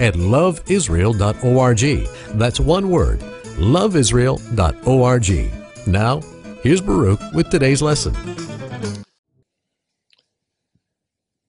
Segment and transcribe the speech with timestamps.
[0.00, 2.38] at loveisrael.org.
[2.38, 3.20] That's one word,
[3.58, 5.86] loveisrael.org.
[5.86, 6.20] Now,
[6.62, 8.14] here's Baruch with today's lesson.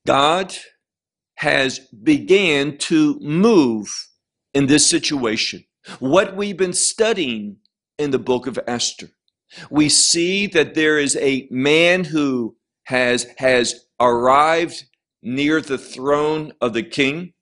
[0.05, 0.55] God
[1.35, 3.89] has began to move
[4.53, 5.63] in this situation.
[5.99, 7.57] What we've been studying
[7.97, 9.09] in the book of Esther,
[9.69, 14.85] we see that there is a man who has has arrived
[15.21, 17.33] near the throne of the king,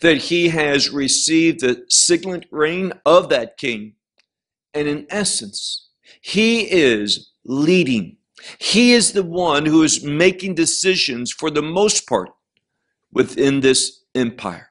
[0.00, 3.94] that he has received the signet ring of that king,
[4.74, 5.88] and in essence,
[6.20, 8.16] he is leading.
[8.58, 12.30] He is the one who is making decisions for the most part
[13.12, 14.70] within this empire.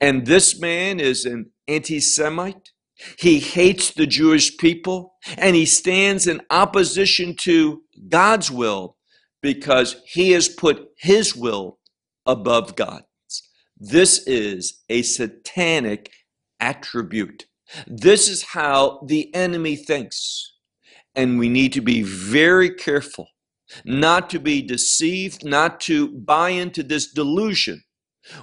[0.00, 2.70] And this man is an anti Semite.
[3.18, 8.96] He hates the Jewish people and he stands in opposition to God's will
[9.42, 11.78] because he has put his will
[12.24, 13.04] above God's.
[13.76, 16.10] This is a satanic
[16.60, 17.46] attribute.
[17.86, 20.54] This is how the enemy thinks.
[21.14, 23.28] And we need to be very careful
[23.84, 27.82] not to be deceived, not to buy into this delusion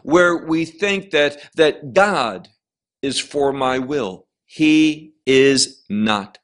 [0.04, 2.50] where we think that, that God
[3.02, 4.28] is for my will.
[4.46, 6.40] He is not.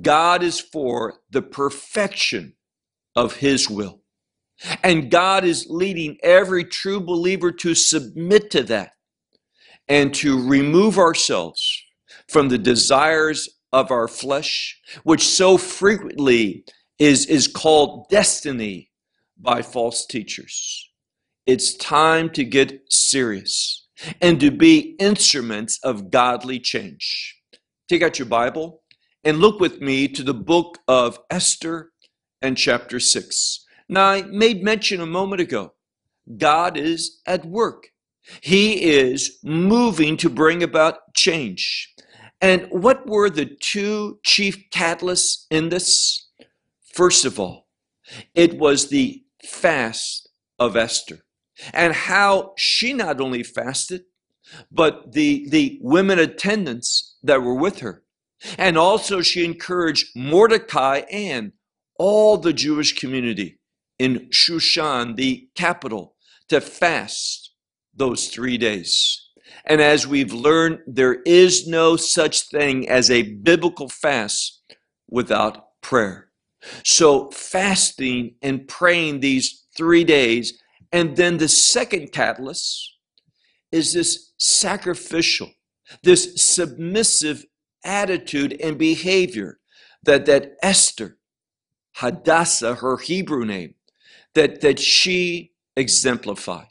[0.00, 2.54] God is for the perfection
[3.16, 4.01] of His will.
[4.82, 8.92] And God is leading every true believer to submit to that
[9.88, 11.82] and to remove ourselves
[12.28, 16.64] from the desires of our flesh, which so frequently
[16.98, 18.90] is, is called destiny
[19.40, 20.90] by false teachers.
[21.46, 23.88] It's time to get serious
[24.20, 27.36] and to be instruments of godly change.
[27.88, 28.82] Take out your Bible
[29.24, 31.90] and look with me to the book of Esther
[32.40, 33.64] and chapter 6.
[33.92, 35.74] Now, I made mention a moment ago
[36.38, 37.88] God is at work,
[38.40, 41.92] He is moving to bring about change.
[42.40, 46.26] And what were the two chief catalysts in this?
[46.94, 47.68] First of all,
[48.34, 50.26] it was the fast
[50.58, 51.18] of Esther
[51.74, 54.04] and how she not only fasted,
[54.70, 58.04] but the, the women attendants that were with her.
[58.56, 61.52] And also, she encouraged Mordecai and
[61.98, 63.58] all the Jewish community
[64.02, 66.16] in Shushan, the capital,
[66.48, 67.52] to fast
[67.94, 69.28] those three days.
[69.64, 74.60] And as we've learned, there is no such thing as a biblical fast
[75.08, 76.32] without prayer.
[76.84, 80.60] So fasting and praying these three days.
[80.90, 82.96] And then the second catalyst
[83.70, 85.50] is this sacrificial,
[86.02, 87.44] this submissive
[87.84, 89.60] attitude and behavior
[90.02, 91.18] that, that Esther,
[91.92, 93.74] Hadassah, her Hebrew name,
[94.34, 96.66] that, that she exemplified.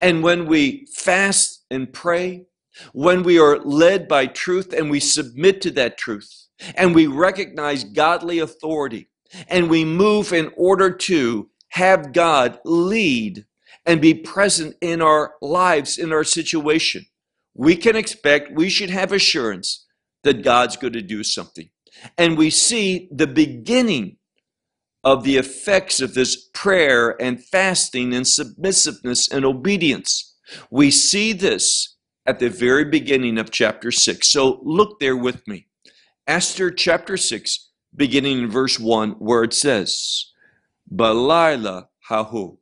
[0.00, 2.46] And when we fast and pray,
[2.92, 7.84] when we are led by truth and we submit to that truth, and we recognize
[7.84, 9.08] godly authority
[9.48, 13.46] and we move in order to have God lead
[13.86, 17.06] and be present in our lives, in our situation,
[17.54, 19.86] we can expect, we should have assurance
[20.22, 21.70] that God's going to do something.
[22.18, 24.16] And we see the beginning
[25.02, 30.36] of the effects of this prayer and fasting and submissiveness and obedience.
[30.70, 31.96] We see this
[32.26, 34.30] at the very beginning of chapter 6.
[34.30, 35.66] So look there with me.
[36.26, 40.26] Esther chapter 6, beginning in verse 1, where it says,
[40.94, 42.58] Balila Hahu.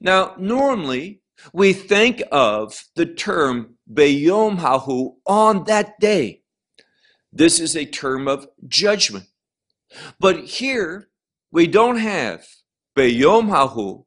[0.00, 1.22] Now, normally
[1.52, 6.42] we think of the term Beyom Hahu on that day.
[7.32, 9.26] This is a term of judgment.
[10.18, 11.08] But here
[11.50, 12.44] we don't have
[12.96, 14.04] Beyom Hahu,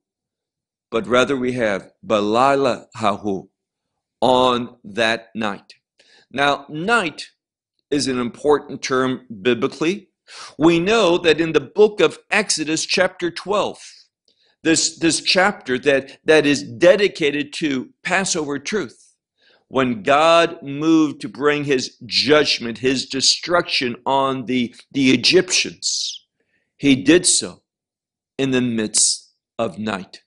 [0.92, 3.50] but rather we have Balala Hahu
[4.22, 5.74] on that night.
[6.32, 7.30] Now, night
[7.90, 10.10] is an important term biblically.
[10.58, 13.80] We know that in the book of Exodus, chapter 12,
[14.64, 19.16] this, this chapter that, that is dedicated to Passover truth,
[19.68, 26.21] when God moved to bring his judgment, his destruction on the, the Egyptians,
[26.82, 27.62] he did so
[28.40, 30.24] in the midst of night.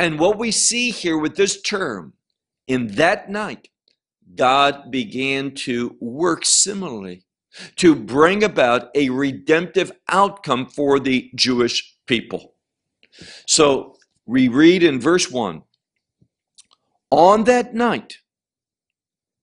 [0.00, 2.14] And what we see here with this term,
[2.66, 3.68] in that night,
[4.34, 7.22] God began to work similarly
[7.76, 12.56] to bring about a redemptive outcome for the Jewish people.
[13.46, 13.94] So
[14.26, 15.62] we read in verse 1
[17.12, 18.16] On that night,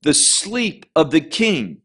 [0.01, 1.83] the sleep of the king.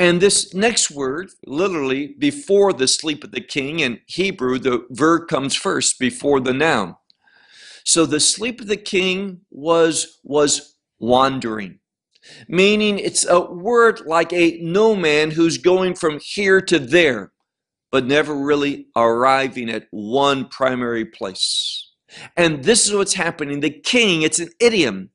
[0.00, 5.28] And this next word, literally before the sleep of the king, in Hebrew, the verb
[5.28, 6.96] comes first before the noun.
[7.84, 11.80] So the sleep of the king was, was wandering,
[12.48, 17.32] meaning it's a word like a nomad who's going from here to there,
[17.92, 21.90] but never really arriving at one primary place.
[22.38, 23.60] And this is what's happening.
[23.60, 25.10] The king, it's an idiom.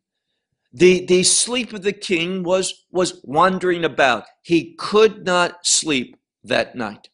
[0.75, 4.25] The, the sleep of the king was, was wandering about.
[4.42, 7.07] He could not sleep that night.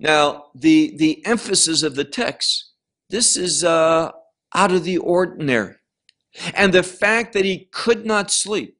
[0.00, 2.72] Now, the, the emphasis of the text,
[3.08, 4.10] this is uh,
[4.52, 5.76] out of the ordinary.
[6.54, 8.76] And the fact that he could not sleep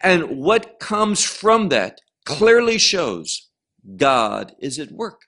[0.00, 3.50] and what comes from that clearly shows
[3.96, 5.26] God is at work.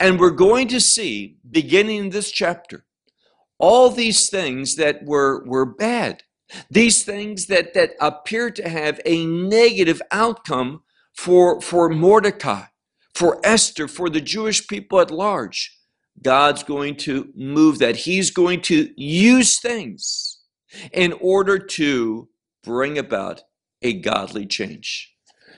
[0.00, 2.84] And we're going to see, beginning this chapter,
[3.60, 6.24] all these things that were, were bad
[6.70, 10.82] these things that, that appear to have a negative outcome
[11.14, 12.64] for, for Mordecai,
[13.14, 15.76] for Esther, for the Jewish people at large.
[16.22, 17.96] God's going to move that.
[17.96, 20.40] He's going to use things
[20.92, 22.28] in order to
[22.62, 23.42] bring about
[23.82, 25.14] a godly change.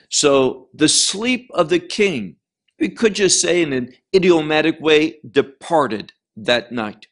[0.09, 2.35] So the sleep of the king,
[2.79, 7.07] we could just say in an idiomatic way, departed that night.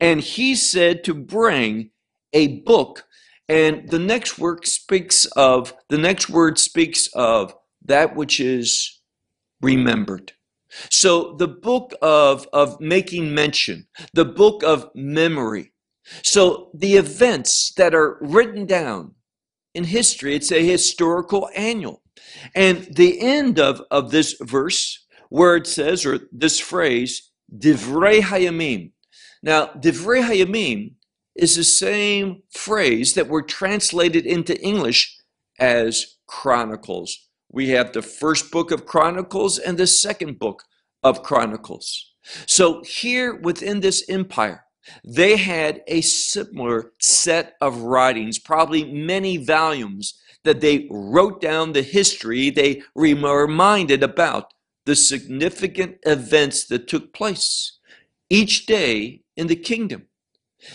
[0.00, 1.90] And he said to bring
[2.32, 3.04] a book.
[3.48, 7.54] And the next word speaks of the next word speaks of
[7.84, 9.00] that which is
[9.60, 10.32] remembered.
[10.90, 15.72] So the book of, of making mention, the book of memory.
[16.22, 19.14] So the events that are written down
[19.74, 22.02] in history, it's a historical annual.
[22.54, 28.92] And the end of, of this verse, where it says, or this phrase, Divrei Hayamim.
[29.42, 30.94] Now, Divrei Hayamim
[31.34, 35.16] is the same phrase that were translated into English
[35.58, 37.28] as Chronicles.
[37.50, 40.64] We have the first book of Chronicles and the second book
[41.02, 42.12] of Chronicles.
[42.46, 44.64] So, here within this empire,
[45.04, 51.82] they had a similar set of writings, probably many volumes, that they wrote down the
[51.82, 54.52] history, they reminded about
[54.86, 57.78] the significant events that took place
[58.28, 60.06] each day in the kingdom.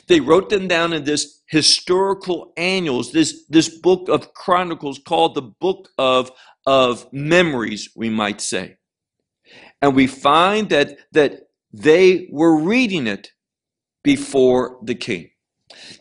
[0.08, 5.42] They wrote them down in this historical annuals, this, this book of chronicles called the
[5.42, 6.32] book of,
[6.66, 8.78] of memories, we might say.
[9.82, 13.30] And we find that, that they were reading it
[14.04, 15.32] before the king.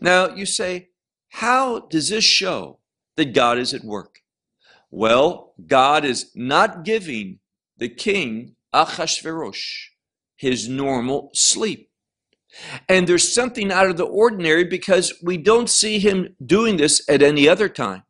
[0.01, 0.91] Now, you say,
[1.31, 2.79] how does this show
[3.17, 4.21] that God is at work?
[4.91, 7.41] Well, God is not giving
[7.77, 9.89] the king Achashverosh
[10.37, 11.91] his normal sleep.
[12.89, 17.23] And there's something out of the ordinary because we don't see him doing this at
[17.23, 18.05] any other time.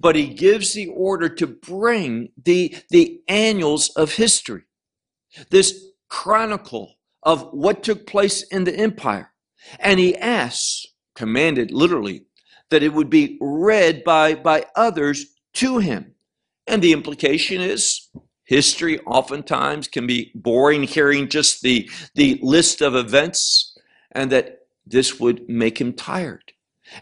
[0.00, 4.62] But he gives the order to bring the, the annuals of history,
[5.50, 9.32] this chronicle of what took place in the empire.
[9.78, 12.24] And he asks, commanded literally,
[12.70, 16.14] that it would be read by, by others to him.
[16.66, 18.08] And the implication is
[18.48, 23.76] History oftentimes can be boring hearing just the, the list of events,
[24.12, 26.52] and that this would make him tired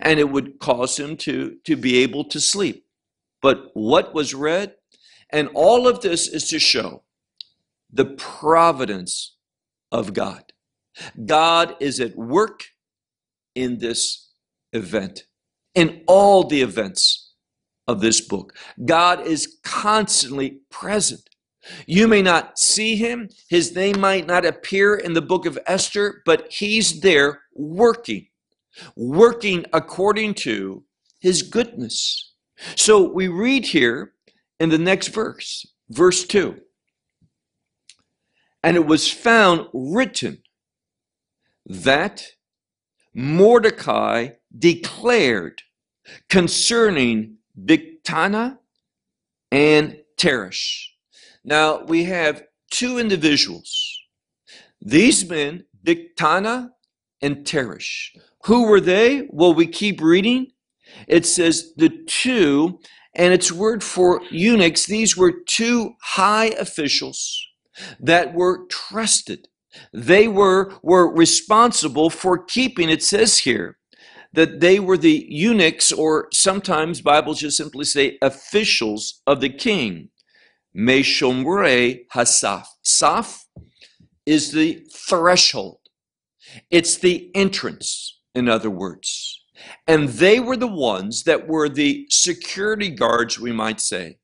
[0.01, 2.85] and it would cause him to, to be able to sleep.
[3.41, 4.75] But what was read?
[5.31, 7.05] And all of this is to show
[7.93, 9.37] the providence
[9.93, 10.53] of God.
[11.25, 12.65] God is at work
[13.55, 14.33] in this
[14.73, 15.27] event,
[15.77, 17.35] in all the events
[17.87, 18.57] of this book.
[18.85, 21.29] God is constantly present.
[21.87, 26.23] You may not see him, his name might not appear in the book of Esther,
[26.25, 28.29] but he's there working,
[28.97, 30.85] working according to
[31.21, 32.35] his goodness.
[32.75, 34.13] So we read here
[34.61, 36.61] in the next verse, verse 2.
[38.63, 40.43] And it was found written
[41.67, 42.27] that
[43.15, 45.63] Mordecai declared
[46.29, 48.59] concerning Bigthana
[49.51, 50.96] and Teresh
[51.47, 54.01] now we have two individuals.
[54.83, 56.71] These men, Bigthana
[57.23, 58.11] and Teresh.
[58.45, 59.29] Who were they?
[59.31, 60.49] Well, we keep reading.
[61.09, 62.81] It says the two,
[63.15, 67.47] and its word for eunuchs, these were two high officials
[67.99, 69.49] that were trusted.
[69.93, 73.79] They were, were responsible for keeping, it says here,
[74.33, 80.11] that they were the eunuchs, or sometimes Bibles just simply say officials of the king.
[80.77, 82.67] Meshomre Hasaf.
[82.85, 83.45] Saf
[84.27, 85.79] is the threshold.
[86.71, 89.43] It's the entrance, in other words.
[89.87, 94.19] And they were the ones that were the security guards, we might say,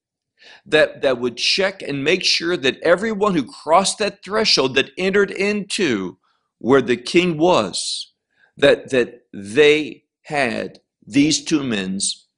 [0.67, 5.31] that, that would check and make sure that everyone who crossed that threshold, that entered
[5.31, 6.19] into
[6.59, 8.13] where the king was,
[8.57, 12.29] that, that they had these two men's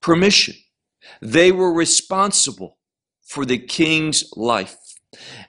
[0.00, 0.54] permission.
[1.20, 2.78] They were responsible
[3.24, 4.76] for the king's life.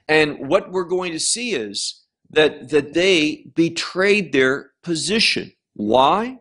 [0.08, 5.54] And what we're going to see is that, that they betrayed their position.
[5.74, 6.40] Why?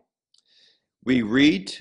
[1.03, 1.73] We read,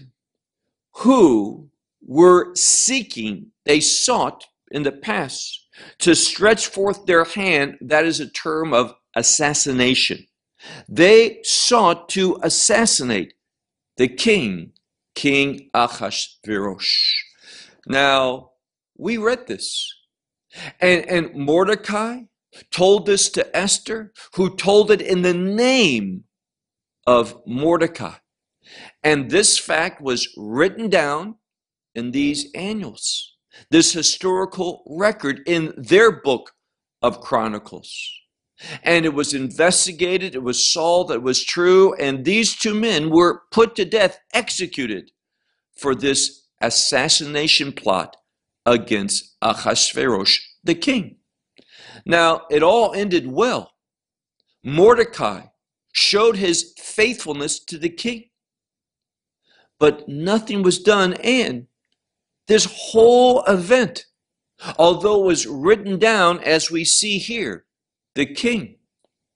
[0.97, 1.71] who
[2.03, 5.67] were seeking, they sought in the past
[6.01, 7.79] to stretch forth their hand.
[7.81, 10.27] That is a term of assassination.
[10.89, 13.35] They sought to assassinate
[13.97, 14.73] the king,
[15.15, 17.13] King Achashverosh.
[17.87, 18.51] Now,
[18.97, 19.93] we read this.
[20.81, 22.23] And, and Mordecai
[22.71, 26.25] told this to Esther, who told it in the name
[27.07, 28.15] of Mordecai.
[29.03, 31.37] And this fact was written down
[31.95, 33.37] in these annuals,
[33.71, 36.53] this historical record in their book
[37.03, 37.93] of Chronicles.
[38.83, 43.43] And it was investigated, it was solved, it was true, and these two men were
[43.51, 45.11] put to death, executed
[45.77, 48.17] for this assassination plot
[48.67, 51.17] against Ahasuerus, the king.
[52.07, 53.73] Now, it all ended well.
[54.63, 55.43] Mordecai
[55.93, 58.31] showed his faithfulness to the king,
[59.79, 61.15] but nothing was done.
[61.15, 61.67] And
[62.49, 64.07] this whole event,
[64.79, 67.65] although it was written down as we see here,
[68.15, 68.77] the king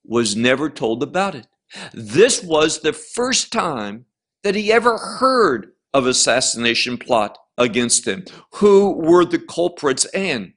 [0.03, 1.47] was never told about it.
[1.93, 4.05] This was the first time
[4.43, 8.25] that he ever heard of assassination plot against him.
[8.55, 10.53] Who were the culprits and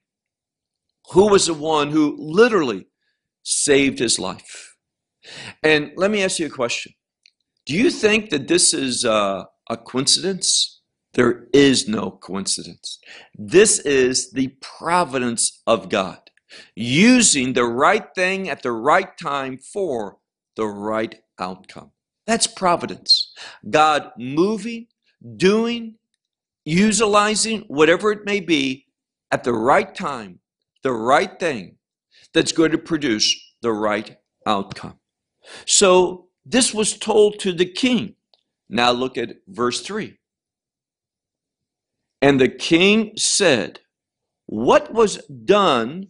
[1.10, 2.86] who was the one who literally
[3.42, 4.76] saved his life?
[5.62, 6.94] And let me ask you a question.
[7.66, 10.80] Do you think that this is uh, a coincidence?
[11.14, 12.98] There is no coincidence.
[13.34, 16.30] This is the providence of God,
[16.74, 20.16] using the right thing at the right time for
[20.56, 21.90] the right outcome.
[22.26, 23.32] That's providence.
[23.68, 24.86] God moving,
[25.36, 25.96] doing,
[26.64, 28.86] utilizing whatever it may be
[29.30, 30.40] at the right time,
[30.82, 31.76] the right thing
[32.34, 34.16] that's going to produce the right
[34.46, 34.98] outcome.
[35.66, 38.14] So this was told to the king.
[38.68, 40.16] Now look at verse 3.
[42.20, 43.80] And the king said,
[44.46, 46.08] What was done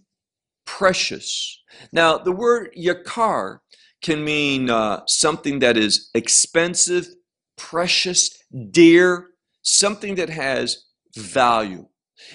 [0.66, 1.60] precious?
[1.90, 3.58] Now, the word yakar
[4.02, 7.08] can mean uh, something that is expensive,
[7.56, 8.30] precious,
[8.70, 9.28] dear,
[9.62, 10.84] something that has
[11.16, 11.86] value.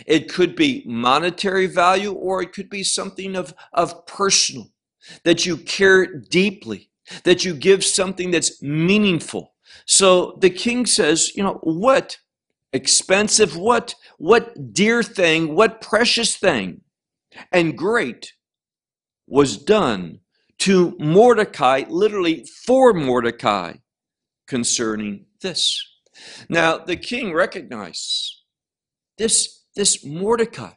[0.05, 4.71] It could be monetary value or it could be something of, of personal,
[5.23, 6.89] that you care deeply,
[7.23, 9.53] that you give something that's meaningful.
[9.85, 12.17] So the king says, you know, what
[12.73, 16.81] expensive, what, what dear thing, what precious thing
[17.51, 18.33] and great
[19.27, 20.19] was done
[20.59, 23.73] to Mordecai, literally for Mordecai,
[24.47, 25.83] concerning this.
[26.49, 28.43] Now, the king recognized
[29.17, 30.71] this, this Mordecai.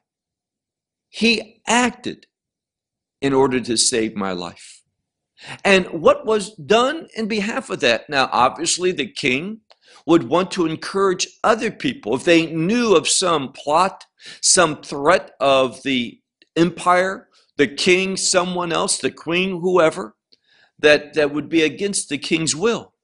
[1.08, 2.26] He acted
[3.20, 4.82] in order to save my life.
[5.64, 8.08] And what was done in behalf of that?
[8.08, 9.60] Now, obviously, the king
[10.06, 14.04] would want to encourage other people if they knew of some plot,
[14.42, 16.20] some threat of the
[16.56, 20.14] empire, the king, someone else, the queen, whoever,
[20.78, 22.94] that, that would be against the king's will,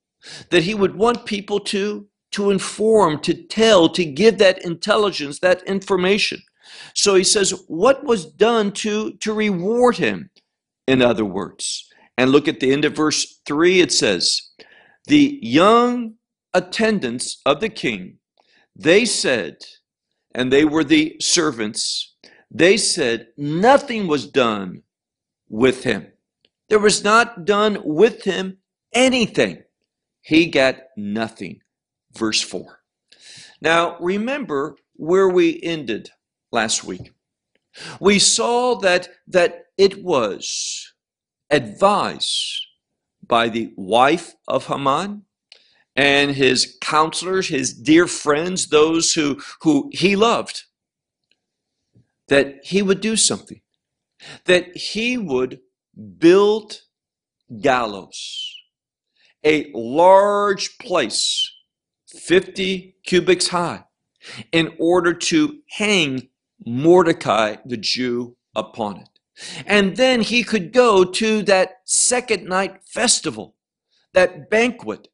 [0.51, 5.63] that he would want people to to inform, to tell, to give that intelligence, that
[5.63, 6.43] information.
[6.93, 10.29] So he says, what was done to, to reward him?
[10.87, 11.89] In other words,
[12.19, 14.51] and look at the end of verse 3, it says,
[15.07, 16.17] The young
[16.53, 18.19] attendants of the king,
[18.75, 19.57] they said,
[20.35, 22.17] and they were the servants,
[22.51, 24.83] they said, nothing was done
[25.49, 26.09] with him.
[26.69, 28.59] There was not done with him
[28.93, 29.63] anything.
[30.21, 31.61] He got nothing
[32.17, 32.81] verse 4.
[33.61, 36.11] Now, remember where we ended
[36.53, 37.13] last week.
[38.01, 40.93] We saw that, that it was
[41.51, 42.67] advised
[43.27, 45.23] by the wife of Haman
[45.95, 50.65] and his counselors, his dear friends, those who, who he loved,
[52.29, 53.61] that he would do something,
[54.45, 55.61] that he would
[56.19, 56.81] build
[57.61, 58.57] gallows
[59.47, 61.46] a large place,
[62.19, 63.85] 50 cubits high,
[64.53, 66.29] in order to hang
[66.65, 69.09] Mordecai the Jew upon it.
[69.67, 73.55] And then he could go to that second night festival,
[74.15, 75.09] that banquet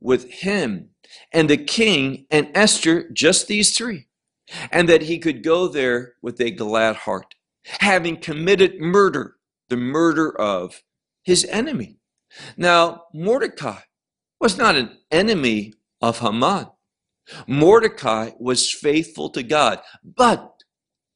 [0.00, 0.90] with him
[1.32, 4.06] and the king and Esther, just these three.
[4.70, 7.34] And that he could go there with a glad heart,
[7.80, 9.36] having committed murder,
[9.68, 10.82] the murder of
[11.24, 11.98] his enemy.
[12.56, 13.80] Now, Mordecai
[14.40, 15.74] was not an enemy
[16.06, 16.66] of Haman.
[17.46, 19.80] Mordecai was faithful to God.
[20.04, 20.62] But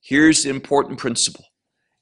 [0.01, 1.45] here's the important principle.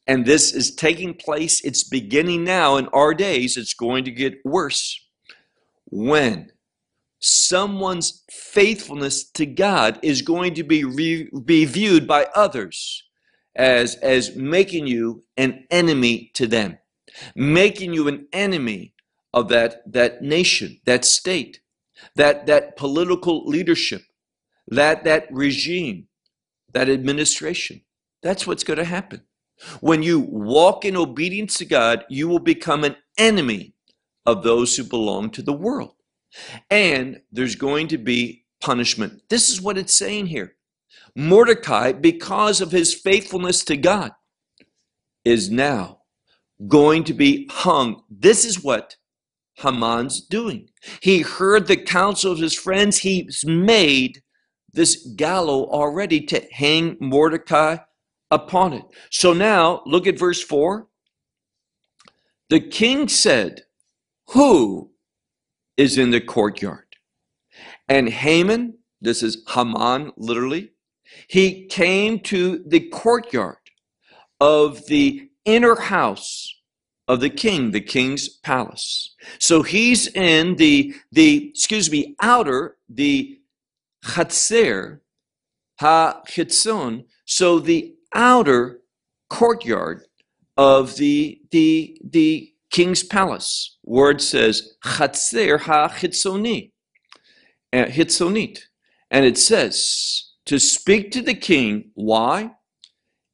[0.07, 4.45] And this is taking place, it's beginning now in our days, it's going to get
[4.45, 4.99] worse.
[5.85, 6.51] When
[7.19, 13.05] someone's faithfulness to God is going to be, re- be viewed by others
[13.55, 16.79] as, as making you an enemy to them,
[17.35, 18.95] making you an enemy
[19.35, 21.61] of that, that nation, that state,
[22.15, 24.03] that, that political leadership,
[24.69, 26.09] that, that regime,
[26.73, 27.83] that administration.
[28.23, 29.23] That's what's going to happen.
[29.81, 33.75] When you walk in obedience to God, you will become an enemy
[34.25, 35.95] of those who belong to the world.
[36.71, 39.23] And there's going to be punishment.
[39.29, 40.55] This is what it's saying here.
[41.17, 44.13] Mordecai, because of his faithfulness to God,
[45.25, 46.03] is now
[46.67, 48.03] going to be hung.
[48.11, 48.97] This is what
[49.59, 50.69] Haman's doing.
[51.01, 52.99] He heard the counsel of his friends.
[52.99, 54.23] He's made
[54.73, 57.79] this gallows already to hang Mordecai
[58.31, 58.85] upon it.
[59.11, 60.87] So now look at verse 4.
[62.51, 63.63] The king said,
[64.29, 64.93] Who
[65.77, 66.85] is in the courtyard?
[67.89, 70.73] And Haman, this is Haman literally,
[71.27, 73.57] he came to the courtyard
[74.41, 76.55] of the inner house
[77.09, 79.15] of the king, the king's palace.
[79.39, 83.41] So he's in the, the excuse me, outer, the
[84.05, 85.01] chatzer,
[85.81, 88.81] ha-chitzon, so the outer
[89.31, 90.05] courtyard
[90.57, 93.79] of the, the, the king's palace.
[93.85, 96.73] Word says chatzer ha-chitzoni,
[97.73, 98.61] uh, hitzonit.
[99.11, 101.91] And it says to speak to the king.
[101.95, 102.51] Why?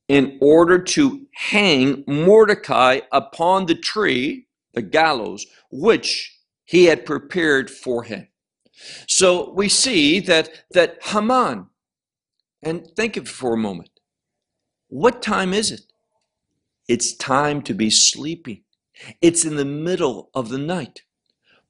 [0.09, 8.03] In order to hang Mordecai upon the tree, the gallows, which he had prepared for
[8.03, 8.29] him.
[9.07, 11.67] So we see that, that Haman,
[12.63, 13.91] and think of it for a moment.
[14.89, 15.83] What time is it?
[16.89, 18.63] It's time to be sleeping.
[19.21, 21.03] It's in the middle of the night.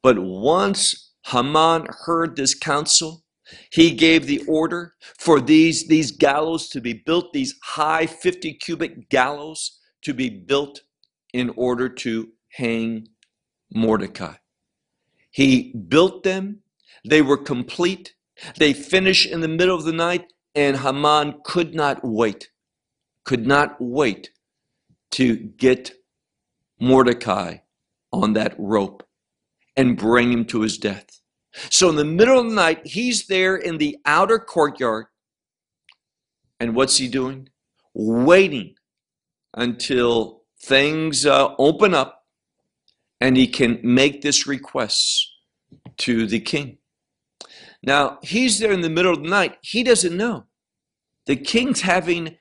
[0.03, 3.24] But once Haman heard this counsel,
[3.71, 9.09] he gave the order for these, these gallows to be built, these high 50 cubit
[9.09, 10.83] gallows to be built
[11.33, 13.09] in order to hang
[13.73, 14.35] Mordecai.
[15.31, 16.61] He built them,
[17.05, 18.15] they were complete,
[18.57, 22.51] they finished in the middle of the night, and Haman could not wait,
[23.25, 24.31] could not wait
[25.13, 25.93] to get
[26.81, 27.59] Mordecai
[28.13, 29.03] on that rope
[29.77, 31.21] and bring him to his death.
[31.71, 35.07] So in the middle of the night, he's there in the outer courtyard.
[36.59, 37.49] And what's he doing?
[37.95, 38.75] Waiting
[39.55, 42.25] until things uh, open up
[43.21, 45.33] and he can make this request
[45.99, 46.79] to the king.
[47.83, 49.59] Now, he's there in the middle of the night.
[49.61, 50.47] He doesn't know.
[51.27, 52.37] The king's having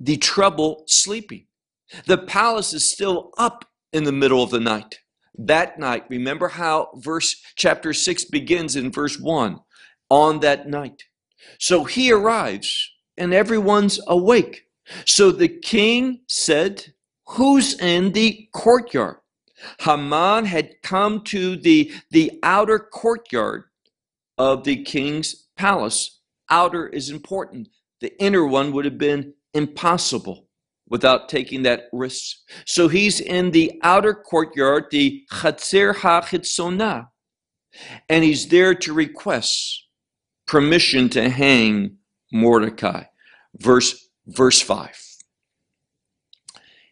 [0.00, 1.46] the trouble sleeping.
[2.06, 5.00] The palace is still up in the middle of the night
[5.38, 6.04] that night.
[6.08, 9.58] Remember how verse chapter 6 begins in verse 1
[10.10, 11.04] on that night.
[11.58, 14.66] So he arrives and everyone's awake.
[15.04, 16.92] So the king said,
[17.30, 19.16] Who's in the courtyard?
[19.80, 23.64] Haman had come to the, the outer courtyard
[24.38, 26.20] of the king's palace.
[26.50, 27.68] Outer is important.
[28.00, 30.45] The inner one would have been impossible
[30.88, 32.36] without taking that risk.
[32.64, 37.08] So he's in the outer courtyard, the Chatzer HaChitzonah,
[38.08, 39.86] and he's there to request
[40.46, 41.96] permission to hang
[42.32, 43.04] Mordecai.
[43.58, 45.02] Verse, verse 5.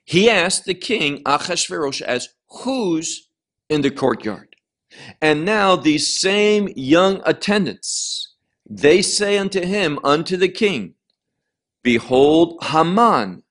[0.05, 3.29] He asked the king Achashverosh as who's
[3.71, 4.55] in the courtyard.
[5.21, 8.35] And now these same young attendants,
[8.69, 10.95] they say unto him, unto the king,
[11.83, 13.44] Behold, Haman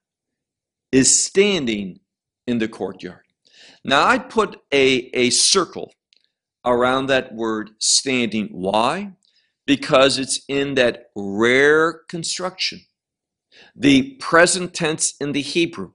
[0.94, 2.00] is standing
[2.46, 3.26] in the courtyard.
[3.84, 5.92] Now, I put a, a circle
[6.64, 8.48] around that word standing.
[8.52, 9.14] Why?
[9.66, 12.82] Because it's in that rare construction,
[13.76, 15.94] the present tense in the Hebrew,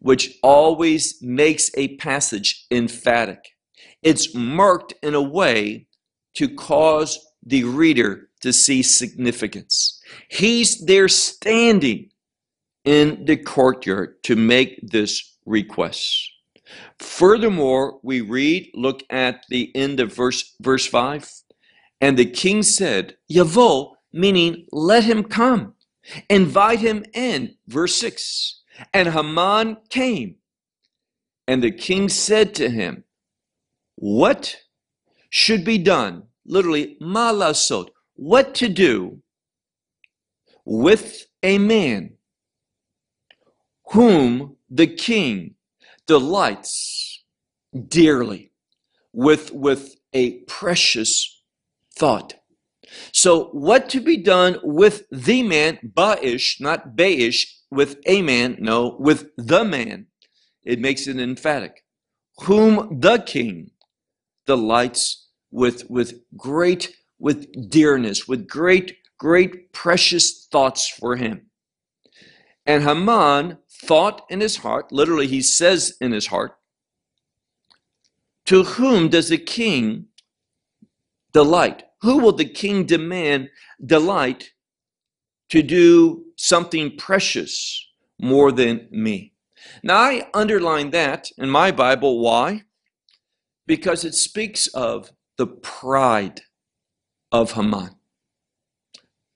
[0.00, 3.56] which always makes a passage emphatic.
[4.02, 5.86] It's marked in a way
[6.34, 9.98] to cause the reader to see significance.
[10.28, 12.10] He's there standing
[12.86, 16.30] in the courtyard to make this request.
[16.98, 21.30] Furthermore, we read, look at the end of verse verse 5.
[22.00, 25.74] And the king said, Yavo, meaning let him come.
[26.30, 27.54] Invite him in.
[27.66, 28.62] Verse 6.
[28.94, 30.36] And Haman came.
[31.48, 33.04] And the king said to him,
[33.96, 34.56] What
[35.30, 36.24] should be done?
[36.44, 37.88] Literally, malasot.
[38.14, 39.20] What to do
[40.64, 42.15] with a man
[43.92, 45.54] whom the king
[46.06, 47.24] delights
[47.88, 48.52] dearly
[49.12, 51.42] with, with a precious
[51.94, 52.34] thought.
[53.12, 58.96] So, what to be done with the man, Ba'ish, not Ba'ish, with a man, no,
[58.98, 60.06] with the man.
[60.64, 61.84] It makes it emphatic.
[62.44, 63.70] Whom the king
[64.46, 71.46] delights with, with great, with dearness, with great, great precious thoughts for him.
[72.66, 76.56] And Haman thought in his heart, literally, he says in his heart,
[78.46, 80.06] To whom does the king
[81.32, 81.84] delight?
[82.02, 83.50] Who will the king demand
[83.84, 84.52] delight
[85.50, 89.32] to do something precious more than me?
[89.82, 92.20] Now, I underline that in my Bible.
[92.20, 92.62] Why?
[93.66, 96.42] Because it speaks of the pride
[97.32, 97.96] of Haman.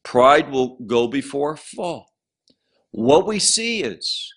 [0.03, 2.07] Pride will go before fall.
[2.91, 4.33] What we see is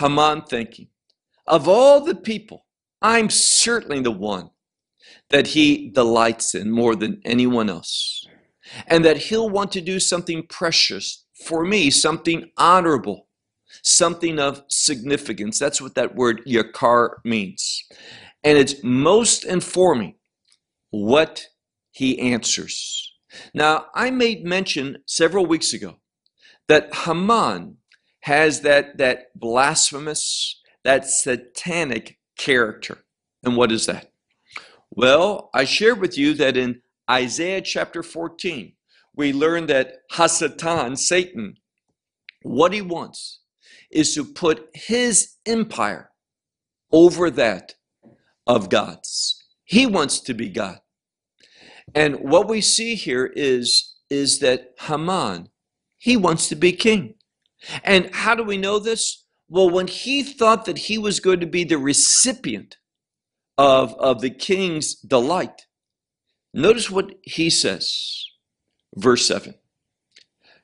[0.00, 0.88] Haman thinking,
[1.46, 2.66] of all the people,
[3.02, 4.50] I'm certainly the one
[5.30, 8.26] that he delights in more than anyone else.
[8.86, 13.28] And that he'll want to do something precious for me, something honorable,
[13.82, 15.58] something of significance.
[15.58, 17.84] That's what that word yakar means.
[18.44, 20.16] And it's most informing
[20.90, 21.46] what
[21.90, 23.12] he answers.
[23.54, 25.96] Now, I made mention several weeks ago
[26.68, 27.76] that Haman
[28.20, 33.04] has that, that blasphemous, that satanic character.
[33.42, 34.12] And what is that?
[34.90, 38.72] Well, I shared with you that in Isaiah chapter 14,
[39.14, 41.56] we learn that Hasatan, Satan,
[42.42, 43.40] what he wants
[43.90, 46.10] is to put his empire
[46.92, 47.74] over that
[48.46, 49.42] of God's.
[49.64, 50.80] He wants to be God.
[51.94, 55.48] And what we see here is, is that Haman,
[55.98, 57.14] he wants to be king.
[57.84, 59.24] And how do we know this?
[59.48, 62.76] Well, when he thought that he was going to be the recipient
[63.58, 65.66] of, of the king's delight,
[66.54, 68.26] notice what he says.
[68.96, 69.54] Verse 7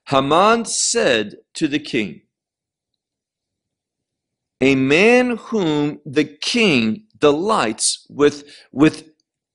[0.08, 2.22] Haman said to the king,
[4.60, 9.10] A man whom the king delights with, with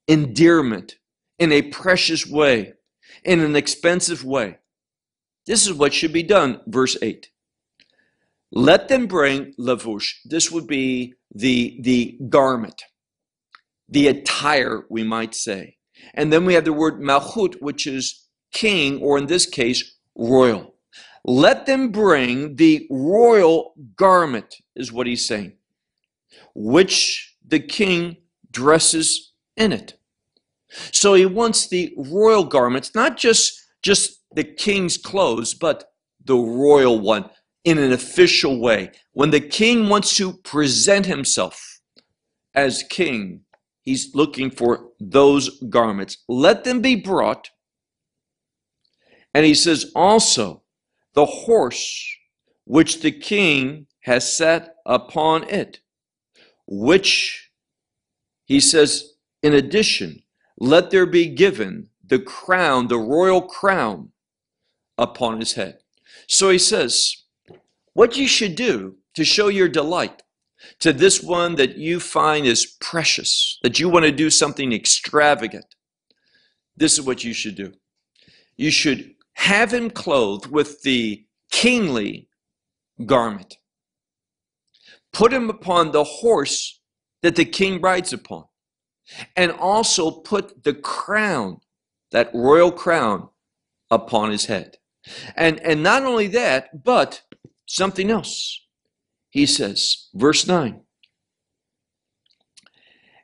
[0.08, 0.95] endearment
[1.39, 2.73] in a precious way,
[3.23, 4.58] in an expensive way.
[5.47, 6.62] This is what should be done.
[6.67, 7.31] Verse 8.
[8.51, 10.09] Let them bring lavush.
[10.25, 12.83] This would be the, the garment,
[13.87, 15.77] the attire, we might say.
[16.13, 20.75] And then we have the word malchut, which is king, or in this case, royal.
[21.23, 25.53] Let them bring the royal garment, is what he's saying,
[26.53, 28.17] which the king
[28.51, 29.97] dresses in it.
[30.91, 35.91] So he wants the royal garments, not just, just the king's clothes, but
[36.23, 37.29] the royal one
[37.63, 38.91] in an official way.
[39.13, 41.80] When the king wants to present himself
[42.54, 43.41] as king,
[43.82, 46.17] he's looking for those garments.
[46.28, 47.50] Let them be brought.
[49.34, 50.63] And he says also,
[51.13, 52.17] the horse
[52.65, 55.80] which the king has set upon it,
[56.67, 57.52] which
[58.45, 60.24] he says, in addition,
[60.60, 64.12] let there be given the crown, the royal crown
[64.97, 65.80] upon his head.
[66.28, 67.20] So he says,
[67.93, 70.23] what you should do to show your delight
[70.80, 75.75] to this one that you find is precious, that you want to do something extravagant,
[76.75, 77.73] this is what you should do.
[78.58, 82.30] You should have him clothed with the kingly
[83.06, 83.58] garment.
[85.13, 86.80] Put him upon the horse
[87.21, 88.45] that the king rides upon.
[89.36, 91.60] And also put the crown,
[92.12, 93.30] that royal crown,
[93.89, 94.77] upon his head.
[95.36, 97.23] And, and not only that, but
[97.75, 98.62] something else.
[99.29, 100.81] He says, verse 9,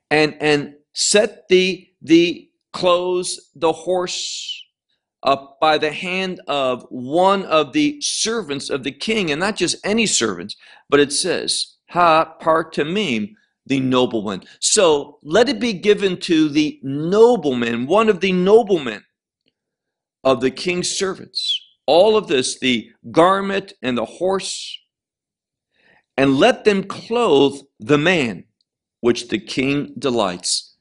[0.10, 4.64] and, and set the, the clothes, the horse,
[5.24, 9.76] up by the hand of one of the servants of the king, and not just
[9.86, 10.56] any servants,
[10.90, 13.34] but it says, Ha partamim,
[13.66, 14.44] the nobleman.
[14.62, 19.04] So let it be given to the nobleman, one of the noblemen
[20.24, 21.57] of the king's servants.
[21.88, 24.78] All of this, the garment and the horse,
[26.18, 28.44] and let them clothe the man
[29.02, 30.76] which the king delights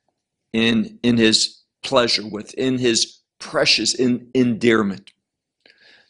[0.53, 5.13] in, in his pleasure with, in his precious in, endearment.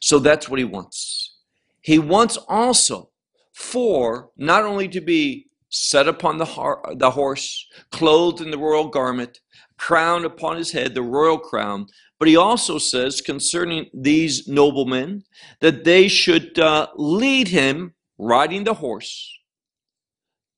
[0.01, 1.37] So that's what he wants.
[1.81, 3.11] He wants also
[3.53, 8.89] for not only to be set upon the, har- the horse, clothed in the royal
[8.89, 9.41] garment,
[9.79, 11.87] crown upon his head, the royal crown,
[12.19, 15.25] but he also says concerning these noblemen
[15.61, 19.39] that they should uh, lead him riding the horse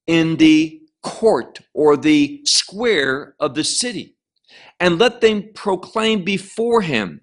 [0.07, 4.17] in the court or the square of the city
[4.81, 7.23] and let them proclaim before him,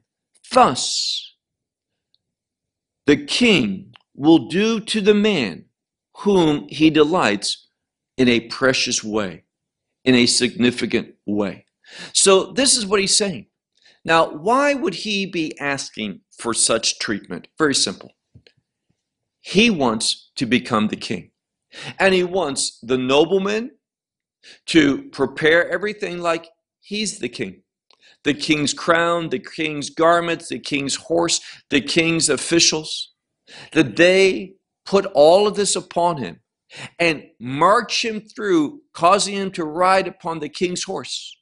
[0.51, 1.35] Thus
[3.05, 5.65] the king will do to the man
[6.17, 7.67] whom he delights
[8.17, 9.43] in a precious way,
[10.03, 11.65] in a significant way.
[12.13, 13.47] So, this is what he's saying.
[14.05, 17.47] Now, why would he be asking for such treatment?
[17.57, 18.11] Very simple.
[19.41, 21.31] He wants to become the king,
[21.99, 23.71] and he wants the nobleman
[24.67, 26.47] to prepare everything like
[26.81, 27.63] he's the king.
[28.23, 33.11] The king's crown, the king's garments, the king's horse, the king's officials,
[33.71, 34.53] that they
[34.85, 36.41] put all of this upon him
[36.99, 41.35] and march him through, causing him to ride upon the king's horse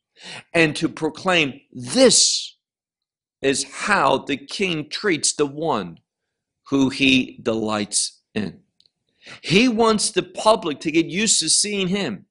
[0.54, 2.56] and to proclaim, This
[3.42, 6.00] is how the king treats the one
[6.70, 8.62] who he delights in.
[9.42, 12.26] He wants the public to get used to seeing him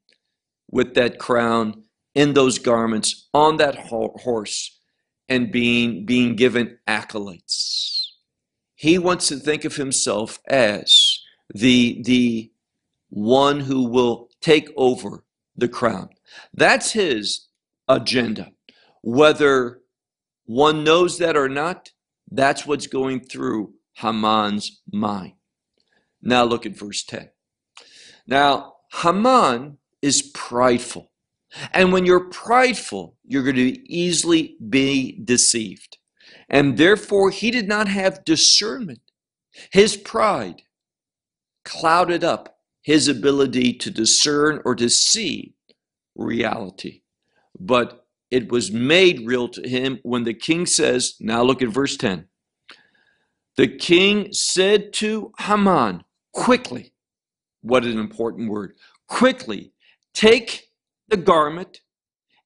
[0.71, 4.79] with that crown, in those garments, on that horse,
[5.29, 8.09] and being, being given accolades.
[8.75, 11.21] He wants to think of himself as
[11.55, 12.51] the, the
[13.09, 15.25] one who will take over
[15.57, 16.11] the crown.
[16.53, 17.47] That's his
[17.89, 18.53] agenda.
[19.03, 19.81] Whether
[20.45, 21.91] one knows that or not,
[22.31, 25.35] that's what's going through Haman's mind.
[26.23, 27.31] Now look at verse 10.
[28.27, 31.11] Now, Haman is prideful.
[31.73, 35.99] And when you're prideful, you're going to easily be deceived.
[36.49, 39.01] And therefore, he did not have discernment.
[39.71, 40.63] His pride
[41.65, 45.55] clouded up his ability to discern or to see
[46.17, 47.02] reality.
[47.59, 51.97] But it was made real to him when the king says, now look at verse
[51.97, 52.27] 10.
[53.57, 56.95] The king said to Haman, quickly,
[57.61, 58.75] what an important word,
[59.07, 59.73] quickly
[60.15, 60.71] take
[61.09, 61.81] the garment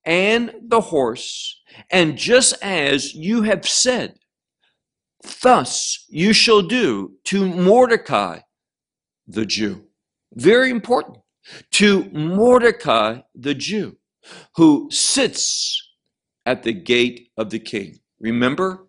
[0.05, 4.19] and the horse, and just as you have said,
[5.43, 8.41] thus you shall do to Mordecai
[9.27, 9.85] the Jew.
[10.35, 11.19] Very important.
[11.73, 13.97] To Mordecai the Jew,
[14.57, 15.83] who sits
[16.45, 17.99] at the gate of the king.
[18.21, 18.87] Remember,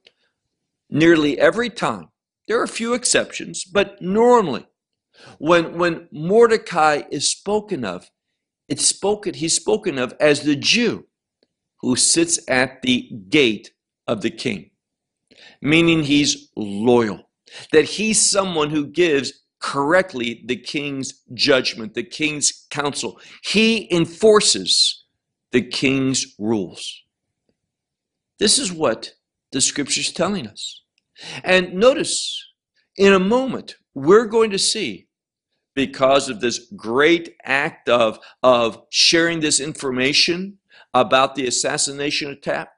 [0.89, 2.09] nearly every time,
[2.47, 4.67] there are a few exceptions, but normally,
[5.39, 8.09] when, when Mordecai is spoken of,
[8.69, 11.05] it's spoken, he's spoken of as the Jew
[11.81, 13.71] who sits at the gate
[14.07, 14.71] of the king,
[15.61, 17.29] meaning he's loyal,
[17.71, 23.19] that he's someone who gives correctly the king's judgment, the king's counsel.
[23.43, 25.05] He enforces
[25.51, 27.03] the king's rules.
[28.39, 29.13] This is what
[29.51, 30.83] the scripture is telling us.
[31.43, 32.43] And notice,
[32.95, 35.07] in a moment, we're going to see,
[35.73, 40.57] because of this great act of, of sharing this information
[40.93, 42.71] about the assassination attempt,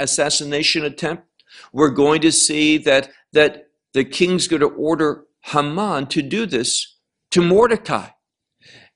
[0.00, 1.24] assassination attempt,
[1.72, 6.96] we're going to see that, that the king's going to order Haman to do this
[7.30, 8.08] to Mordecai.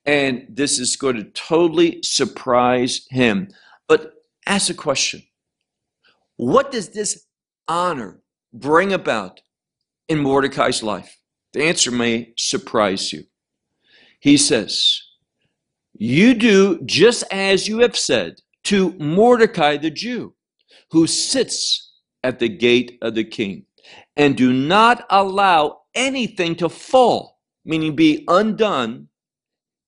[0.05, 3.49] And this is going to totally surprise him.
[3.87, 4.13] But
[4.47, 5.23] ask a question
[6.37, 7.25] What does this
[7.67, 8.21] honor
[8.53, 9.41] bring about
[10.07, 11.17] in Mordecai's life?
[11.53, 13.23] The answer may surprise you.
[14.19, 15.01] He says,
[15.93, 18.35] You do just as you have said
[18.65, 20.33] to Mordecai the Jew,
[20.91, 21.91] who sits
[22.23, 23.65] at the gate of the king,
[24.15, 29.07] and do not allow anything to fall, meaning be undone.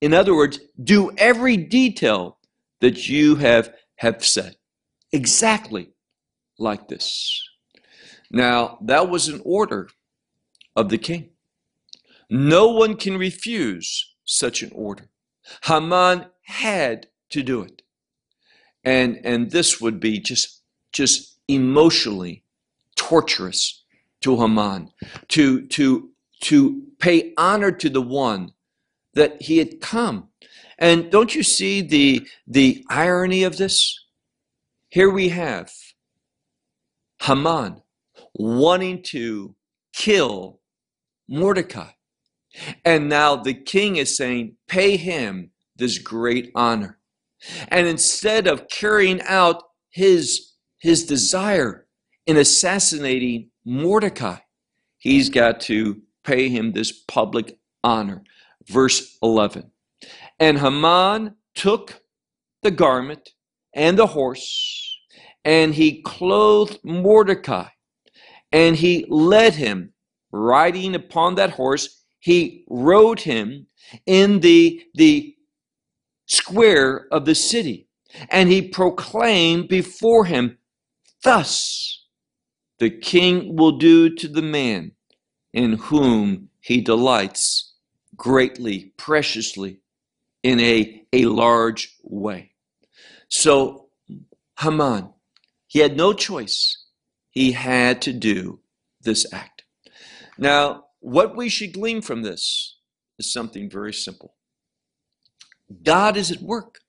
[0.03, 2.37] In other words, do every detail
[2.81, 4.57] that you have, have said.
[5.13, 5.93] Exactly
[6.59, 7.41] like this.
[8.29, 9.87] Now, that was an order
[10.75, 11.29] of the king.
[12.29, 15.07] No one can refuse such an order.
[15.63, 17.81] Haman had to do it.
[18.83, 22.43] And, and this would be just, just emotionally
[22.97, 23.85] torturous
[24.19, 24.89] to Haman,
[25.29, 26.09] to, to,
[26.41, 28.51] to pay honor to the one
[29.13, 30.29] that he had come.
[30.77, 33.99] And don't you see the, the irony of this?
[34.89, 35.71] Here we have
[37.21, 37.81] Haman
[38.33, 39.55] wanting to
[39.93, 40.59] kill
[41.27, 41.91] Mordecai.
[42.85, 46.99] And now the king is saying, pay him this great honor.
[47.69, 51.87] And instead of carrying out his, his desire
[52.25, 54.37] in assassinating Mordecai,
[54.97, 58.23] he's got to pay him this public honor.
[58.67, 59.71] Verse 11.
[60.39, 62.01] And Haman took
[62.61, 63.29] the garment
[63.73, 64.99] and the horse,
[65.43, 67.67] and he clothed Mordecai,
[68.51, 69.93] and he led him
[70.31, 72.03] riding upon that horse.
[72.19, 73.67] He rode him
[74.05, 75.35] in the, the
[76.25, 77.87] square of the city,
[78.29, 80.57] and he proclaimed before him,
[81.23, 82.05] Thus
[82.79, 84.91] the king will do to the man
[85.53, 87.72] in whom he delights
[88.23, 89.81] greatly, preciously,
[90.43, 92.51] in a, a large way.
[93.27, 93.89] So
[94.61, 95.09] Haman,
[95.67, 96.85] he had no choice.
[97.31, 98.61] He had to do
[99.01, 99.63] this act.
[100.37, 102.77] Now, what we should glean from this
[103.19, 104.35] is something very simple.
[105.83, 106.79] God is at work.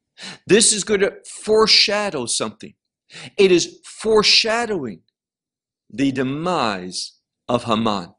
[0.46, 2.74] This is going to foreshadow something.
[3.36, 5.00] It is foreshadowing
[5.90, 7.18] the demise
[7.48, 8.14] of Haman.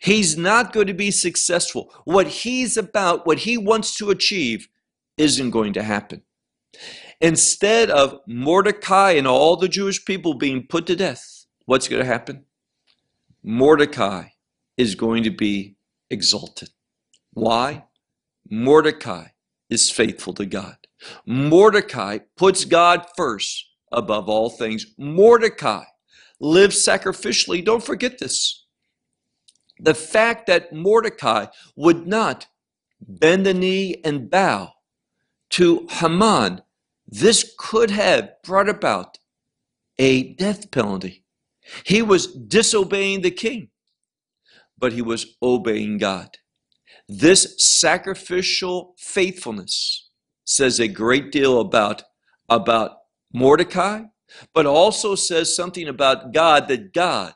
[0.00, 1.92] He's not going to be successful.
[2.04, 4.68] What he's about, what he wants to achieve,
[5.16, 6.22] isn't going to happen.
[7.20, 12.06] Instead of Mordecai and all the Jewish people being put to death, what's going to
[12.06, 12.44] happen?
[13.42, 14.28] Mordecai
[14.76, 15.76] is going to be
[16.10, 16.70] exalted.
[17.32, 17.84] Why?
[18.50, 19.28] Mordecai
[19.68, 20.76] is faithful to God.
[21.26, 24.86] Mordecai puts God first above all things.
[24.98, 25.84] Mordecai
[26.40, 27.64] lives sacrificially.
[27.64, 28.66] Don't forget this.
[29.80, 32.46] The fact that Mordecai would not
[33.00, 34.72] bend the knee and bow
[35.50, 36.62] to Haman,
[37.06, 39.18] this could have brought about
[39.98, 41.24] a death penalty.
[41.84, 43.70] He was disobeying the king,
[44.78, 46.38] but he was obeying God.
[47.08, 50.10] This sacrificial faithfulness
[50.44, 52.02] says a great deal about,
[52.48, 52.98] about
[53.32, 54.02] Mordecai,
[54.54, 57.34] but also says something about God that God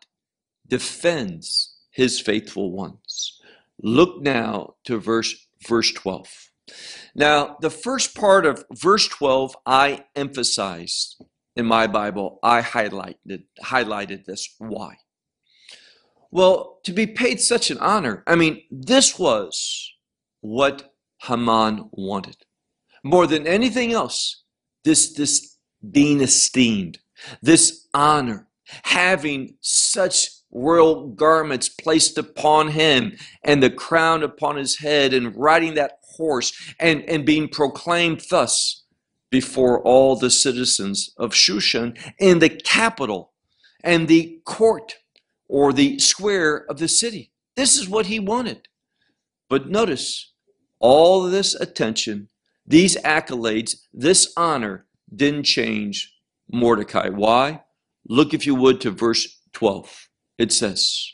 [0.66, 3.40] defends his faithful ones.
[3.82, 5.34] Look now to verse
[5.68, 6.50] verse 12.
[7.14, 11.22] Now, the first part of verse 12 I emphasized
[11.56, 12.38] in my Bible.
[12.42, 14.96] I highlighted highlighted this why?
[16.30, 19.92] Well, to be paid such an honor, I mean, this was
[20.40, 22.36] what Haman wanted.
[23.04, 24.42] More than anything else,
[24.82, 25.58] this, this
[25.90, 26.98] being esteemed,
[27.42, 28.48] this honor,
[28.84, 35.74] having such royal garments placed upon him and the crown upon his head and riding
[35.74, 38.84] that horse and, and being proclaimed thus
[39.30, 43.32] before all the citizens of Shushan in the capital
[43.82, 44.96] and the court
[45.48, 47.32] or the square of the city.
[47.56, 48.68] This is what he wanted.
[49.48, 50.32] But notice,
[50.78, 52.28] all this attention,
[52.66, 56.14] these accolades, this honor didn't change
[56.50, 57.08] Mordecai.
[57.08, 57.62] Why?
[58.06, 60.08] Look, if you would, to verse 12.
[60.38, 61.12] It says,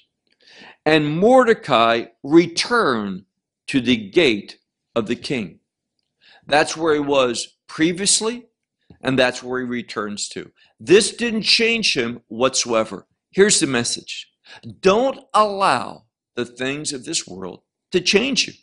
[0.87, 3.24] And Mordecai returned
[3.68, 4.59] to the gate
[4.94, 5.61] of the king.
[6.46, 8.46] That's where he was previously,
[9.02, 10.50] and that's where he returns to.
[10.81, 13.07] This didn't change him whatsoever.
[13.31, 14.31] Here's the message
[14.81, 16.04] don't allow
[16.35, 18.54] the things of this world to change you.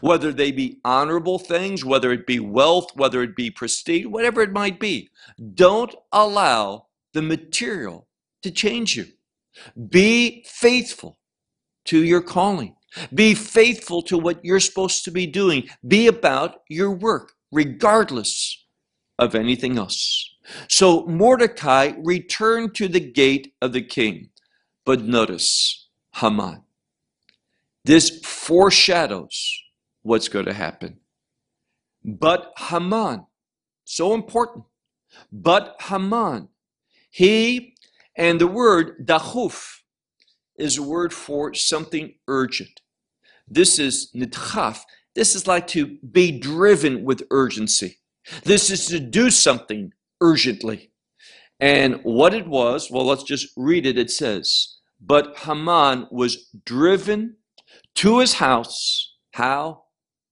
[0.00, 4.52] Whether they be honorable things, whether it be wealth, whether it be prestige, whatever it
[4.52, 5.08] might be,
[5.54, 8.08] don't allow the material
[8.42, 9.06] to change you.
[9.88, 11.18] Be faithful
[11.86, 12.76] to your calling.
[13.12, 15.68] Be faithful to what you're supposed to be doing.
[15.86, 18.66] Be about your work, regardless
[19.18, 20.34] of anything else.
[20.68, 24.30] So Mordecai returned to the gate of the king.
[24.84, 26.62] But notice Haman.
[27.84, 29.62] This foreshadows
[30.02, 30.98] what's going to happen.
[32.04, 33.26] But Haman,
[33.84, 34.64] so important.
[35.32, 36.48] But Haman,
[37.10, 37.75] he,
[38.16, 39.80] and the word dachuf
[40.56, 42.80] is a word for something urgent.
[43.46, 44.80] This is nidchaf.
[45.14, 47.98] This is like to be driven with urgency.
[48.44, 50.90] This is to do something urgently.
[51.60, 53.98] And what it was, well, let's just read it.
[53.98, 57.36] It says, But Haman was driven
[57.96, 59.14] to his house.
[59.32, 59.84] How?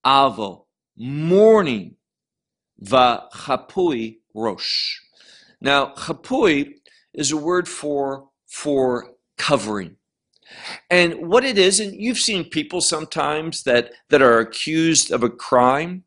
[0.04, 0.64] Avo,
[0.96, 1.96] mourning.
[2.78, 4.98] Va chapui rosh.
[5.60, 6.74] Now, chapui
[7.14, 9.96] is a word for, for covering.
[10.90, 15.30] And what it is, and you've seen people sometimes that, that are accused of a
[15.30, 16.04] crime,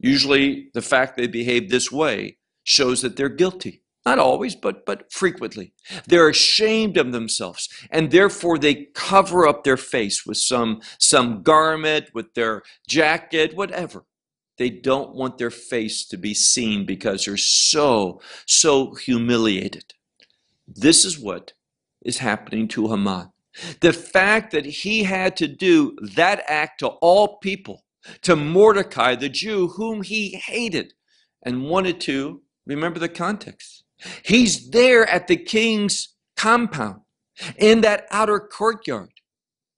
[0.00, 3.82] Usually, the fact they behave this way shows that they're guilty.
[4.06, 5.74] Not always, but, but frequently.
[6.06, 12.06] They're ashamed of themselves, and therefore they cover up their face with some, some garment,
[12.14, 14.06] with their jacket, whatever.
[14.56, 19.92] They don't want their face to be seen because they're so, so humiliated.
[20.76, 21.52] This is what
[22.02, 23.30] is happening to Haman.
[23.80, 27.84] The fact that he had to do that act to all people,
[28.22, 30.94] to Mordecai, the Jew whom he hated
[31.42, 33.84] and wanted to, remember the context.
[34.24, 37.02] He's there at the king's compound
[37.56, 39.10] in that outer courtyard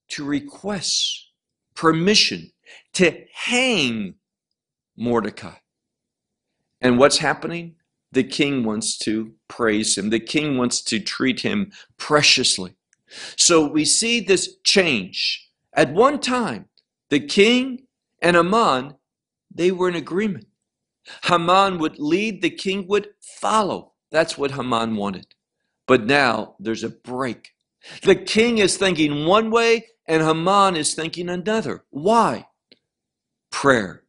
[0.09, 1.31] to request
[1.75, 2.53] permission
[2.93, 4.15] to hang
[4.97, 5.55] Mordecai.
[6.81, 7.77] And what's happening?
[8.13, 10.11] The king wants to praise him.
[10.11, 12.77] The king wants to treat him preciously.
[13.37, 15.51] So we see this change.
[15.75, 16.67] At one time,
[17.11, 17.87] the king
[18.21, 18.95] and Haman,
[19.55, 20.47] they were in agreement.
[21.25, 23.93] Haman would lead, the king would follow.
[24.11, 25.35] That's what Haman wanted.
[25.87, 27.51] But now there's a break.
[28.03, 31.85] The king is thinking one way and Haman is thinking another.
[31.91, 32.47] Why?
[33.51, 34.05] Prayer,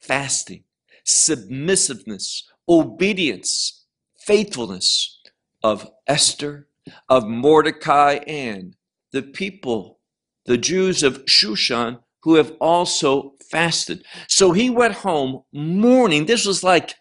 [0.00, 0.64] fasting,
[1.04, 3.84] submissiveness, obedience,
[4.18, 5.20] faithfulness
[5.62, 6.68] of Esther,
[7.08, 8.76] of Mordecai, and
[9.12, 10.00] the people,
[10.46, 14.04] the Jews of Shushan, who have also fasted.
[14.28, 16.26] So he went home mourning.
[16.26, 16.94] This was like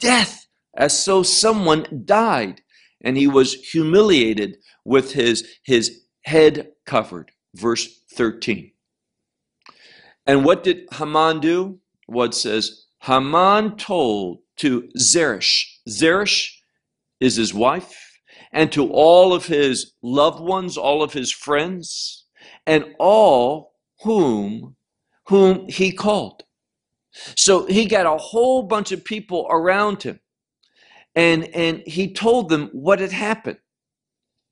[0.00, 0.46] death,
[0.76, 2.62] as though someone died.
[3.04, 7.32] And he was humiliated with his, his head covered.
[7.54, 8.72] Verse 13.
[10.26, 11.80] And what did Haman do?
[12.06, 15.80] What says, Haman told to Zeresh.
[15.88, 16.60] Zeresh
[17.20, 18.20] is his wife,
[18.52, 22.26] and to all of his loved ones, all of his friends,
[22.66, 24.76] and all whom
[25.26, 26.44] whom he called.
[27.36, 30.20] So he got a whole bunch of people around him.
[31.14, 33.58] And and he told them what had happened.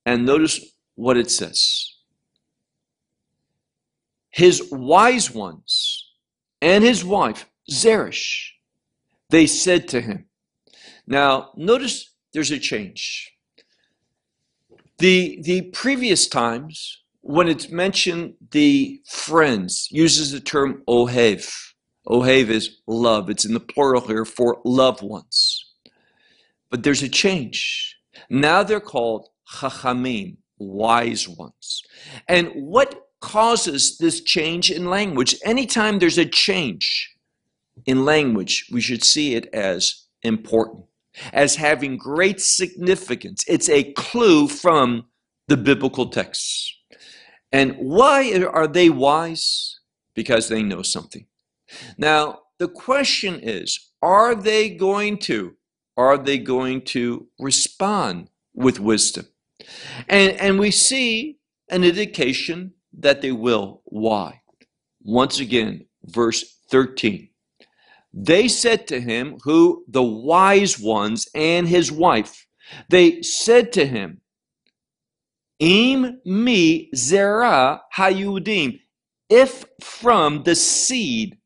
[0.04, 0.60] And notice
[0.94, 1.94] what it says.
[4.30, 6.08] His wise ones
[6.60, 8.50] and his wife Zeresh
[9.30, 10.26] they said to him.
[11.06, 13.32] Now, notice there's a change.
[14.98, 21.50] The, the previous times, when it's mentioned the friends, uses the term ohev.
[22.06, 23.30] Ohev is love.
[23.30, 25.66] It's in the plural here for loved ones.
[26.70, 27.96] But there's a change.
[28.28, 31.82] Now they're called chachamim, wise ones.
[32.28, 35.36] And what causes this change in language?
[35.44, 37.09] Anytime there's a change,
[37.86, 40.84] in language, we should see it as important,
[41.32, 43.44] as having great significance.
[43.48, 45.06] It's a clue from
[45.48, 46.76] the biblical texts.
[47.52, 49.80] And why are they wise?
[50.14, 51.26] Because they know something.
[51.98, 55.56] Now, the question is, are they going to
[55.96, 59.26] are they going to respond with wisdom?
[60.08, 63.82] And and we see an indication that they will.
[63.84, 64.42] Why?
[65.02, 67.29] Once again, verse 13.
[68.12, 72.46] They said to him, who the wise ones and his wife,
[72.88, 74.20] they said to him,
[75.58, 78.80] Im mi zera hayudim,
[79.28, 81.38] if from the seed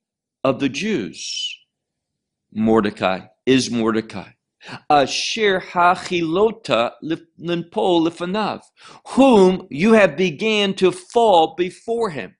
[0.42, 1.58] of the Jews.
[2.52, 4.30] Mordecai is Mordecai.
[4.88, 8.62] Asher hachilota linpo lifanav,
[9.08, 12.36] whom you have began to fall before him.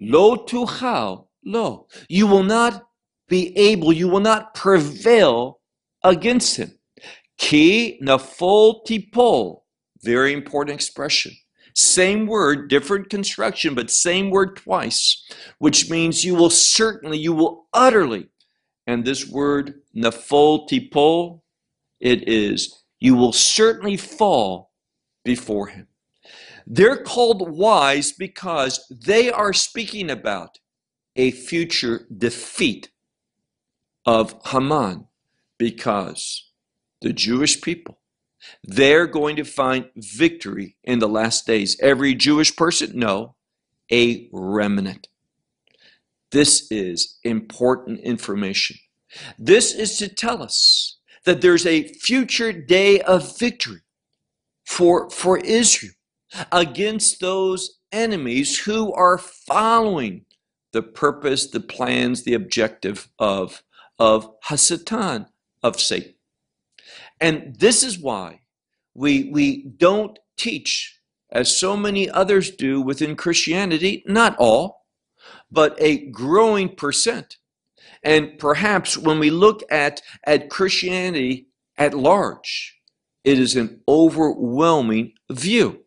[0.00, 2.87] Lo tuchal, lo, you will not
[3.28, 5.60] be able, you will not prevail
[6.02, 6.72] against him.
[7.38, 9.62] Ki nafol tipol.
[10.02, 11.32] Very important expression.
[11.74, 15.24] Same word, different construction, but same word twice,
[15.58, 18.28] which means you will certainly, you will utterly.
[18.86, 21.42] And this word nafol tipol,
[22.00, 24.72] it is you will certainly fall
[25.24, 25.86] before him.
[26.66, 30.58] They're called wise because they are speaking about
[31.16, 32.90] a future defeat
[34.08, 35.06] of Haman
[35.58, 36.48] because
[37.02, 37.98] the Jewish people,
[38.64, 41.76] they're going to find victory in the last days.
[41.82, 42.98] Every Jewish person?
[42.98, 43.34] No,
[43.92, 45.08] a remnant.
[46.30, 48.78] This is important information.
[49.38, 50.96] This is to tell us
[51.26, 53.82] that there's a future day of victory
[54.64, 55.92] for, for Israel
[56.50, 60.24] against those enemies who are following
[60.72, 63.62] the purpose, the plans, the objective of
[63.98, 65.28] of Hasatan,
[65.62, 66.14] of Satan.
[67.20, 68.40] And this is why
[68.94, 74.86] we, we don't teach, as so many others do within Christianity, not all,
[75.50, 77.36] but a growing percent.
[78.02, 82.78] And perhaps when we look at, at Christianity at large,
[83.24, 85.84] it is an overwhelming view.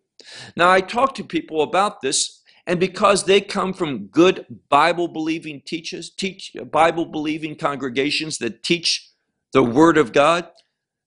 [0.56, 2.41] Now, I talk to people about this,
[2.72, 9.10] and because they come from good Bible believing teachers, teach Bible believing congregations that teach
[9.52, 10.48] the Word of God,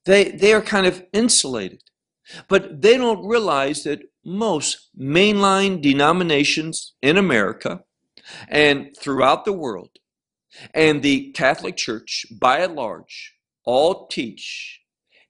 [0.04, 1.82] they, they are kind of insulated.
[2.48, 7.82] But they don't realize that most mainline denominations in America
[8.46, 9.92] and throughout the world,
[10.74, 14.82] and the Catholic Church by and large, all teach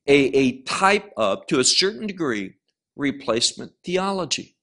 [0.09, 2.55] a, a type of, to a certain degree,
[2.97, 4.54] replacement theology.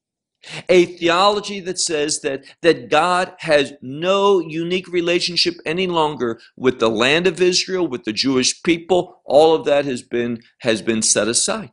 [0.68, 6.90] A theology that says that, that God has no unique relationship any longer with the
[6.90, 9.20] land of Israel, with the Jewish people.
[9.24, 11.72] All of that has been, has been set aside.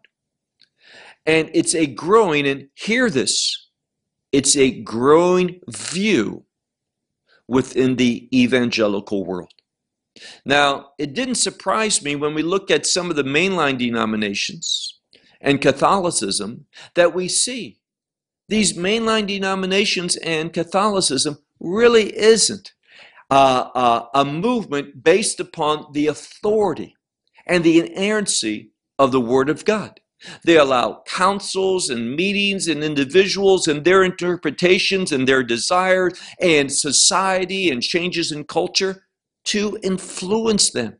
[1.25, 3.69] And it's a growing, and hear this,
[4.31, 6.45] it's a growing view
[7.47, 9.53] within the evangelical world.
[10.45, 14.99] Now, it didn't surprise me when we look at some of the mainline denominations
[15.41, 16.65] and Catholicism
[16.95, 17.78] that we see
[18.49, 22.73] these mainline denominations and Catholicism really isn't
[23.29, 26.95] uh, uh, a movement based upon the authority
[27.45, 29.99] and the inerrancy of the Word of God.
[30.43, 37.69] They allow councils and meetings and individuals and their interpretations and their desires and society
[37.69, 39.05] and changes in culture
[39.45, 40.98] to influence them.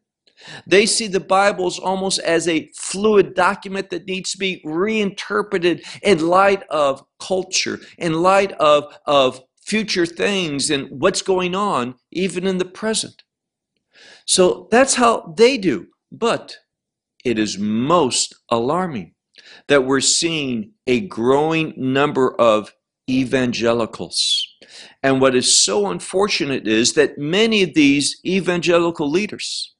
[0.65, 6.27] They see the Bibles almost as a fluid document that needs to be reinterpreted in
[6.27, 12.57] light of culture, in light of, of future things and what's going on, even in
[12.57, 13.23] the present.
[14.25, 15.87] So that's how they do.
[16.11, 16.57] But
[17.23, 19.13] it is most alarming
[19.67, 22.73] that we're seeing a growing number of
[23.09, 24.48] evangelicals.
[25.01, 29.75] And what is so unfortunate is that many of these evangelical leaders,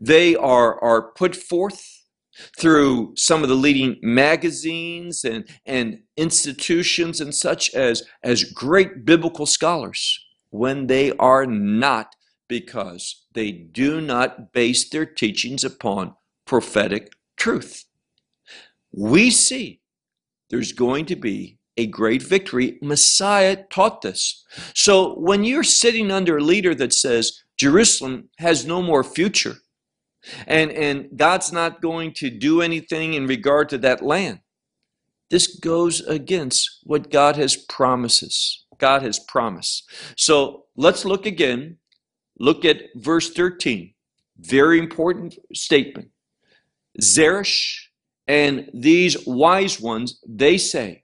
[0.00, 2.02] they are, are put forth
[2.58, 9.46] through some of the leading magazines and, and institutions and such as, as great biblical
[9.46, 10.18] scholars
[10.50, 12.14] when they are not
[12.48, 16.14] because they do not base their teachings upon
[16.44, 17.84] prophetic truth.
[18.92, 19.80] We see
[20.50, 22.78] there's going to be a great victory.
[22.80, 24.44] Messiah taught this.
[24.74, 29.56] So when you're sitting under a leader that says Jerusalem has no more future
[30.46, 34.40] and, and God's not going to do anything in regard to that land,
[35.30, 38.64] this goes against what God has promises.
[38.78, 39.88] God has promised.
[40.16, 41.78] So let's look again.
[42.38, 43.94] Look at verse 13.
[44.38, 46.10] Very important statement.
[47.00, 47.90] Zeresh
[48.26, 51.03] and these wise ones, they say,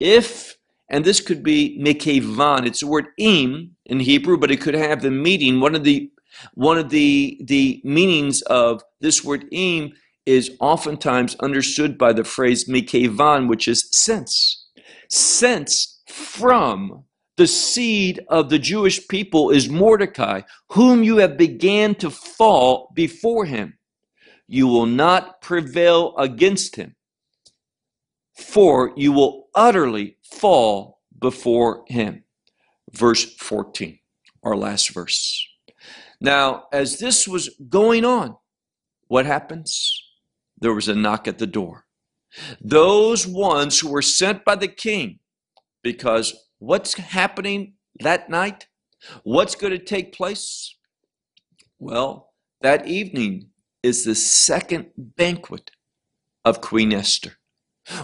[0.00, 0.56] if,
[0.90, 5.02] and this could be mikevan, it's the word im in Hebrew, but it could have
[5.02, 5.60] the meaning.
[5.60, 6.10] One of the
[6.54, 9.92] one of the the meanings of this word im
[10.26, 14.66] is oftentimes understood by the phrase mikevan, which is sense.
[15.08, 17.04] Sense from
[17.36, 23.46] the seed of the Jewish people is Mordecai, whom you have began to fall before
[23.46, 23.78] him
[24.48, 26.96] you will not prevail against him,
[28.38, 32.22] for you will utterly fall before him.
[32.92, 33.98] Verse 14,
[34.44, 35.44] our last verse.
[36.20, 38.36] Now, as this was going on,
[39.08, 39.92] what happens?
[40.60, 41.84] There was a knock at the door.
[42.60, 45.18] Those ones who were sent by the king,
[45.82, 48.68] because what's happening that night?
[49.24, 50.76] What's going to take place?
[51.78, 53.50] Well, that evening,
[53.82, 55.70] is the second banquet
[56.44, 57.34] of Queen Esther.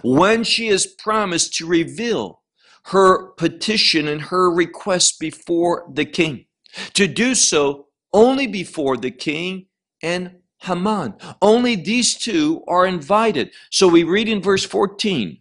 [0.02, 2.42] When she is promised to reveal
[2.86, 6.46] her petition and her request before the king,
[6.94, 9.66] to do so only before the king
[10.02, 11.14] and Haman.
[11.42, 13.52] Only these two are invited.
[13.70, 15.40] So we read in verse 14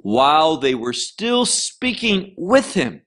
[0.00, 3.02] while they were still speaking with him,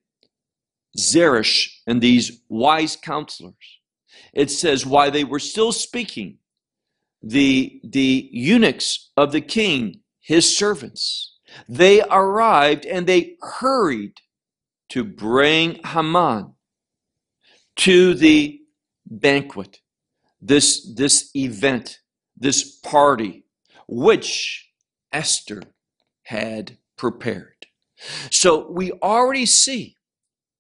[0.98, 3.80] Zeresh and these wise counselors
[4.34, 6.38] it says, while they were still speaking,
[7.22, 14.22] the, the eunuchs of the king, his servants, they arrived and they hurried
[14.90, 16.54] to bring Haman
[17.78, 18.62] to the
[19.06, 19.80] banquet,
[20.42, 22.00] this, this event,
[22.38, 23.46] this party,
[23.88, 24.70] which
[25.12, 25.64] Esther
[26.24, 27.68] had prepared.
[28.30, 29.98] So we already see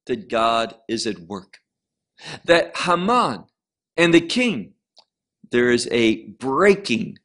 [0.06, 1.60] that God is at work.
[2.46, 3.46] That Haman
[3.98, 4.74] and the king.
[5.52, 7.18] There is a breaking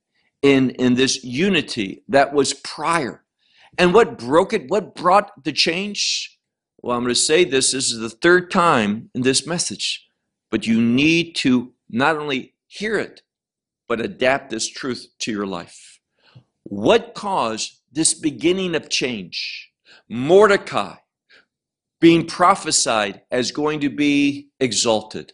[0.47, 3.25] in, in this unity that was prior.
[3.79, 4.69] And what broke it?
[4.71, 6.39] What brought the change?
[6.83, 7.73] Well, I'm going to say this.
[7.73, 9.87] This is the third time in this message.
[10.51, 13.23] but you need to not only hear it,
[13.89, 16.01] but adapt this truth to your life.
[16.65, 19.73] What caused this beginning of change?
[20.09, 20.97] Mordecai
[22.01, 25.33] being prophesied as going to be exalted.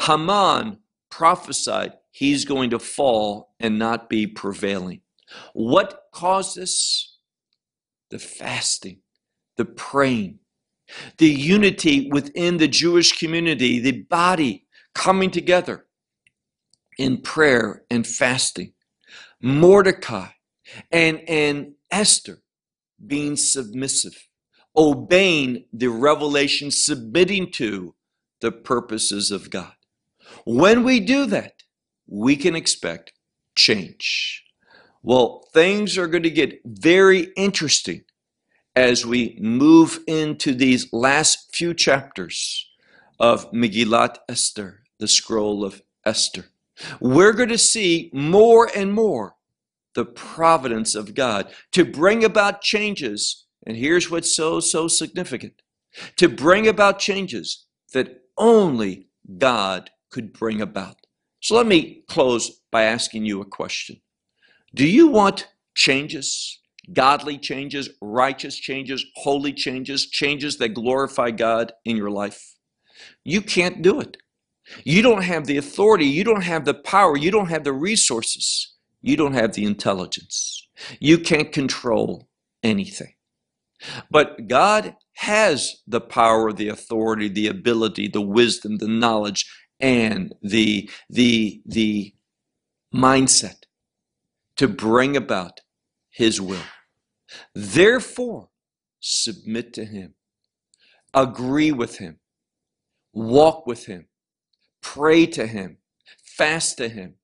[0.00, 0.78] Haman
[1.10, 5.02] prophesied he's going to fall and not be prevailing.
[5.52, 7.18] What caused this?
[8.10, 9.00] The fasting,
[9.58, 10.38] the praying,
[11.18, 14.64] the unity within the Jewish community, the body
[14.94, 15.84] coming together
[16.96, 18.72] in prayer and fasting.
[19.42, 20.28] Mordecai
[20.90, 22.38] and, and Esther
[23.06, 24.26] being submissive,
[24.74, 27.94] obeying the revelation, submitting to
[28.40, 29.74] the purposes of God.
[30.46, 31.55] When we do that,
[32.06, 33.12] we can expect
[33.54, 34.44] change.
[35.02, 38.02] Well, things are going to get very interesting
[38.74, 42.68] as we move into these last few chapters
[43.18, 46.46] of Megillat Esther, the scroll of Esther.
[47.00, 49.36] We're going to see more and more
[49.94, 53.46] the providence of God to bring about changes.
[53.66, 55.62] And here's what's so, so significant
[56.16, 61.05] to bring about changes that only God could bring about.
[61.40, 64.00] So let me close by asking you a question.
[64.74, 66.60] Do you want changes?
[66.92, 72.54] Godly changes, righteous changes, holy changes, changes that glorify God in your life?
[73.24, 74.18] You can't do it.
[74.84, 78.74] You don't have the authority, you don't have the power, you don't have the resources,
[79.02, 80.68] you don't have the intelligence.
[81.00, 82.28] You can't control
[82.62, 83.14] anything.
[84.10, 89.50] But God has the power, the authority, the ability, the wisdom, the knowledge,
[89.80, 92.14] and the, the, the
[92.94, 93.64] mindset
[94.56, 95.60] to bring about
[96.10, 96.62] His will.
[97.54, 98.48] Therefore,
[99.00, 100.14] submit to Him,
[101.12, 102.18] agree with Him,
[103.12, 104.06] walk with Him,
[104.80, 105.78] pray to Him,
[106.22, 107.14] fast to Him.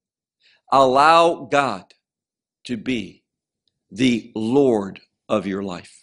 [0.71, 1.93] Allow God
[2.65, 3.23] to be
[3.91, 6.01] the Lord of your life.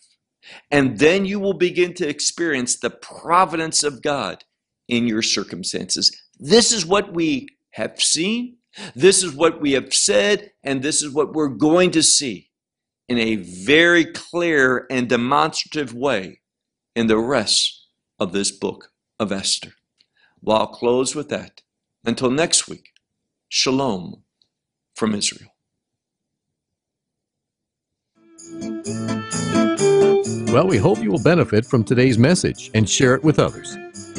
[0.70, 4.44] And then you will begin to experience the providence of God
[4.88, 6.11] in your circumstances.
[6.41, 8.57] This is what we have seen,
[8.95, 12.51] this is what we have said, and this is what we're going to see
[13.09, 16.41] in a very clear and demonstrative way
[16.97, 17.86] in the rest
[18.18, 19.72] of this book of Esther.
[20.41, 21.61] Well, I'll close with that.
[22.05, 22.91] Until next week,
[23.51, 24.22] shalom
[24.95, 25.51] from Israel.
[30.53, 33.76] Well, we hope you will benefit from today's message and share it with others.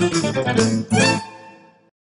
[0.00, 1.29] thank you